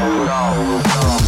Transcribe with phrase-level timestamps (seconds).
[0.00, 1.23] 不知道，我不知。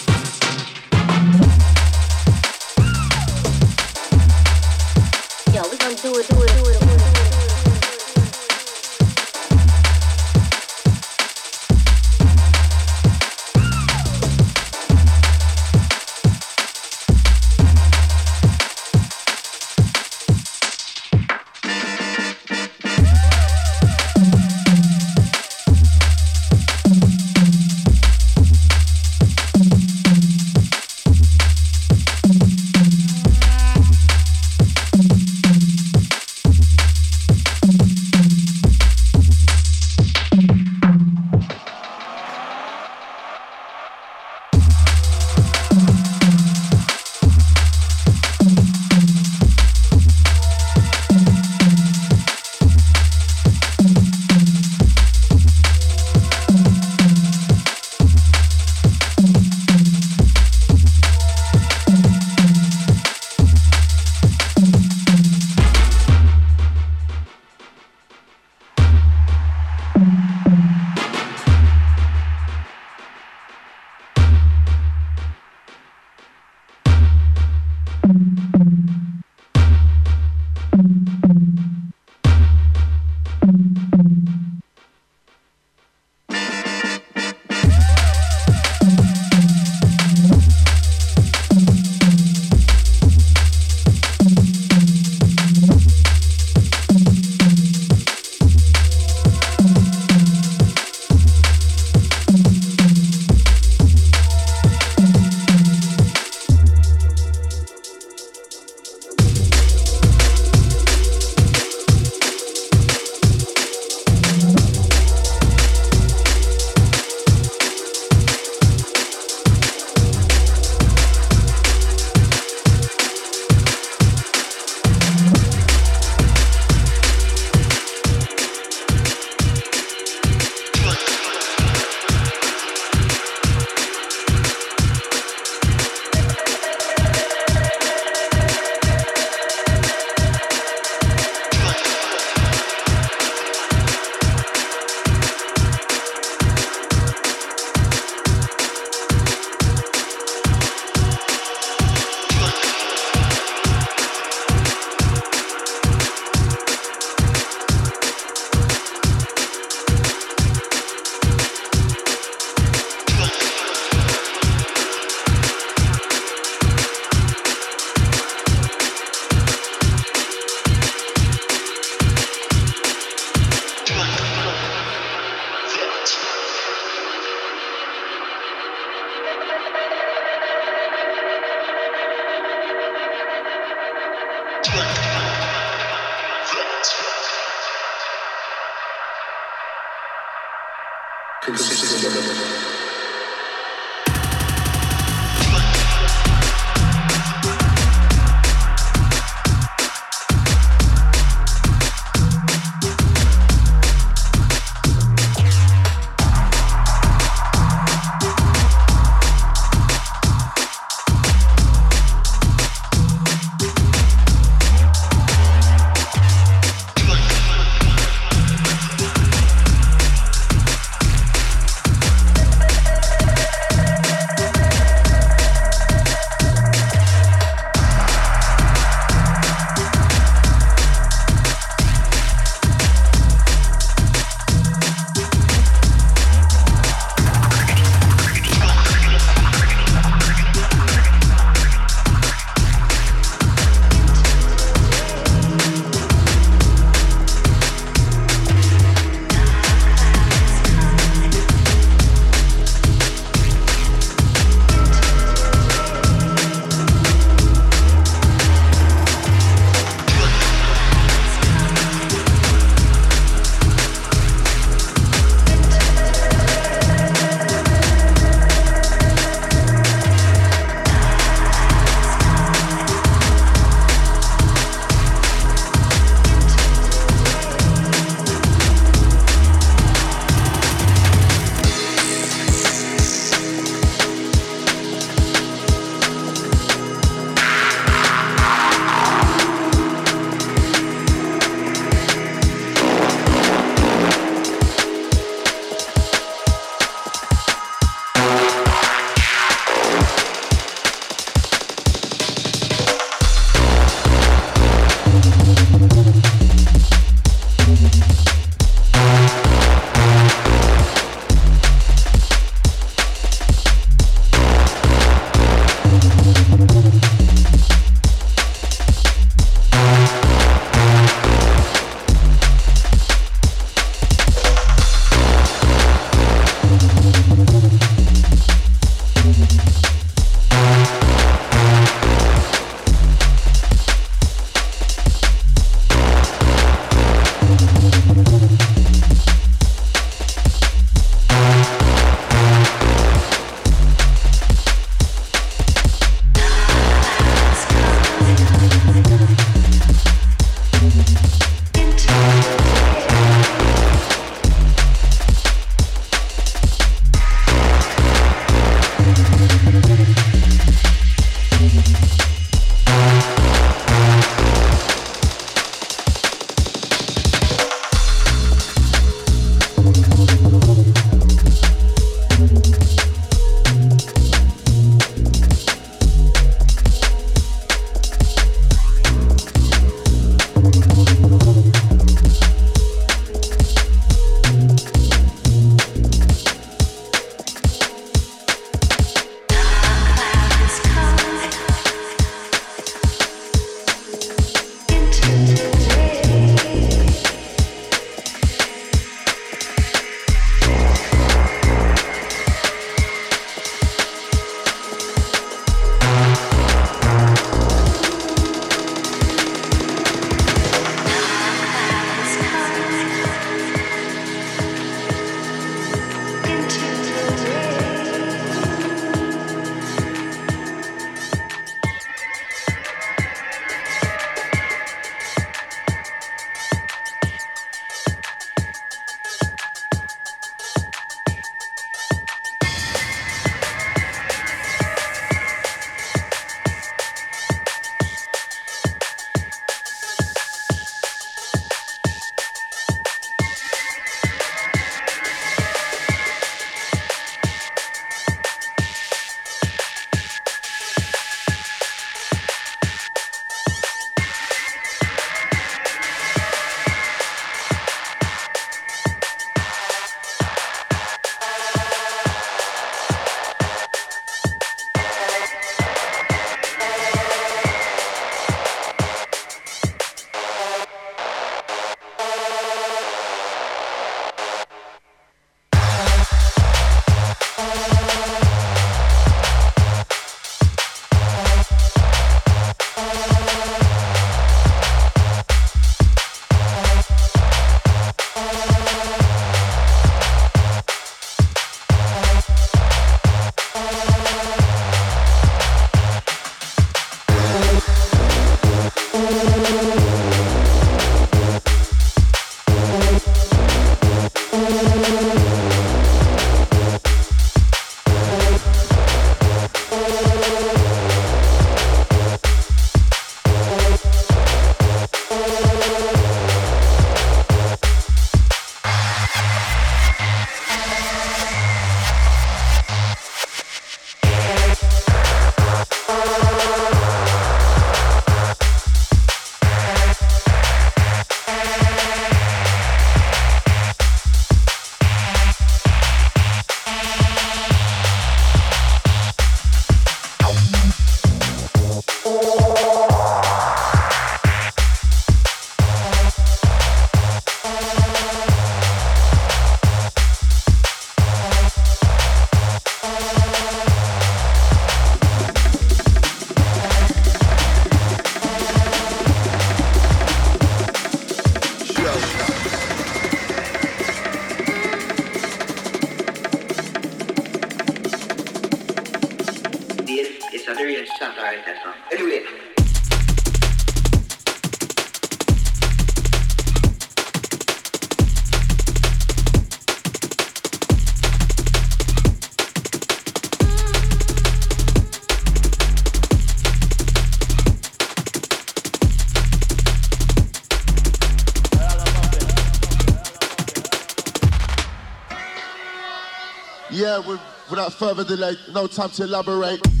[597.69, 600.00] Without further delay, no time to elaborate.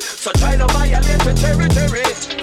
[0.00, 2.33] So try to violate the territory.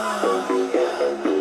[0.00, 1.37] Oh, yeah.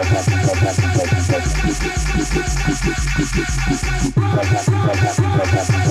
[0.00, 0.28] Thank
[5.82, 5.87] you.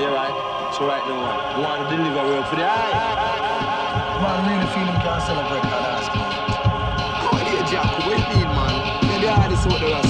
[0.00, 0.74] right, you're right.
[0.74, 4.18] So right now, we want to deliver real for the eye.
[4.22, 6.32] Man, really feeling can't celebrate that ass, man.
[7.28, 7.90] Come here, Jack.
[8.06, 8.74] What do you mean, man?
[9.06, 10.09] Maybe I just what the rest.